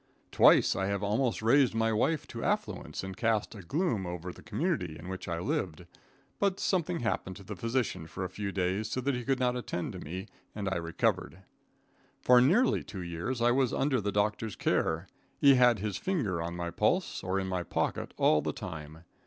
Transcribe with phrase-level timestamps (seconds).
[0.31, 4.41] Twice I have almost raised my wife to affluence and cast a gloom over the
[4.41, 5.85] community in which I lived,
[6.39, 9.55] but something happened to the physician for a few days so that he could not
[9.55, 10.25] attend to me,
[10.55, 11.43] and I recovered.
[12.19, 15.05] For nearly two years I was under the doctor's care.
[15.37, 19.03] He had his finger on my pulse or in my pocket all the time.